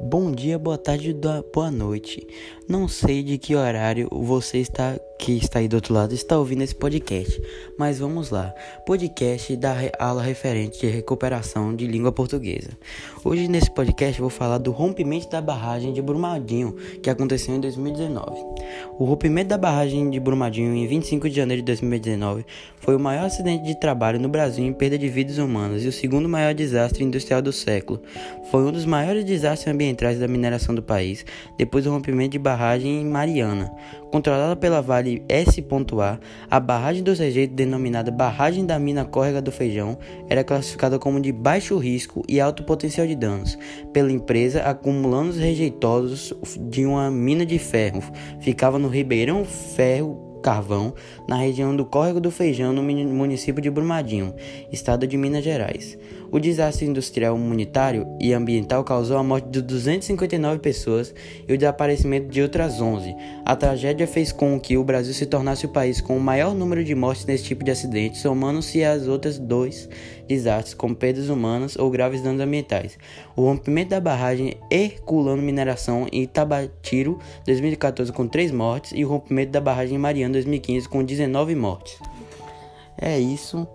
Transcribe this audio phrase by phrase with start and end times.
[0.00, 1.14] Bom dia, boa tarde,
[1.54, 2.26] boa noite.
[2.68, 6.62] Não sei de que horário você está que está aí do outro lado está ouvindo
[6.62, 7.40] esse podcast,
[7.78, 8.52] mas vamos lá.
[8.84, 12.70] Podcast da aula referente de recuperação de língua portuguesa.
[13.24, 18.36] Hoje nesse podcast vou falar do rompimento da barragem de Brumadinho, que aconteceu em 2019.
[18.98, 22.44] O rompimento da barragem de Brumadinho em 25 de janeiro de 2019
[22.80, 25.92] foi o maior acidente de trabalho no Brasil em perda de vidas humanas e o
[25.92, 28.02] segundo maior desastre industrial do século.
[28.50, 31.24] Foi um dos maiores desastres ambientais da mineração do país,
[31.56, 33.70] depois do rompimento de barragem em Mariana.
[34.12, 39.96] Controlada pela Vale S.A, a barragem dos rejeitos, denominada Barragem da Mina Córrega do Feijão,
[40.28, 43.56] era classificada como de baixo risco e alto potencial de danos
[43.90, 48.02] pela empresa, acumulando os rejeitosos de uma mina de ferro.
[48.38, 50.92] Ficava no Ribeirão Ferro carvão
[51.26, 54.34] na região do Córrego do Feijão, no município de Brumadinho,
[54.70, 55.96] estado de Minas Gerais.
[56.32, 61.14] O desastre industrial, humanitário e ambiental causou a morte de 259 pessoas
[61.46, 63.14] e o desaparecimento de outras 11.
[63.44, 66.82] A tragédia fez com que o Brasil se tornasse o país com o maior número
[66.82, 69.90] de mortes nesse tipo de acidente, somando-se às outras dois
[70.26, 72.96] desastres, como perdas humanas ou graves danos ambientais.
[73.36, 79.52] O rompimento da barragem Herculano Mineração em Tabatiro, 2014, com 3 mortes, e o rompimento
[79.52, 81.98] da barragem Mariana, 2015, com 19 mortes.
[82.98, 83.68] É isso.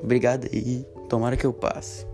[0.00, 2.06] Obrigado e tomara que eu passe.